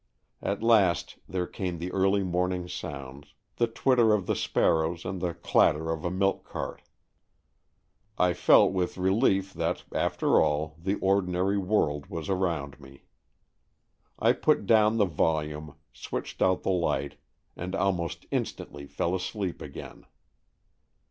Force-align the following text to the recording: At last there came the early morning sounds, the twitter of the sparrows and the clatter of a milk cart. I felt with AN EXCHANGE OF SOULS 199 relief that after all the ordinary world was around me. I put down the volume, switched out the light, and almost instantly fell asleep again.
At 0.41 0.63
last 0.63 1.19
there 1.29 1.45
came 1.45 1.77
the 1.77 1.91
early 1.91 2.23
morning 2.23 2.67
sounds, 2.67 3.35
the 3.57 3.67
twitter 3.67 4.13
of 4.15 4.25
the 4.25 4.35
sparrows 4.35 5.05
and 5.05 5.21
the 5.21 5.35
clatter 5.35 5.91
of 5.91 6.03
a 6.03 6.09
milk 6.09 6.43
cart. 6.43 6.81
I 8.17 8.33
felt 8.33 8.71
with 8.71 8.97
AN 8.97 9.03
EXCHANGE 9.03 9.15
OF 9.15 9.15
SOULS 9.15 9.55
199 9.55 9.69
relief 9.69 9.87
that 9.91 9.95
after 10.03 10.41
all 10.41 10.75
the 10.79 10.95
ordinary 10.95 11.57
world 11.59 12.07
was 12.07 12.29
around 12.29 12.79
me. 12.79 13.03
I 14.17 14.33
put 14.33 14.65
down 14.65 14.97
the 14.97 15.05
volume, 15.05 15.75
switched 15.93 16.41
out 16.41 16.63
the 16.63 16.71
light, 16.71 17.17
and 17.55 17.75
almost 17.75 18.25
instantly 18.31 18.87
fell 18.87 19.13
asleep 19.13 19.61
again. 19.61 20.07